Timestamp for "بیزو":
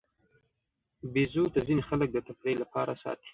1.13-1.43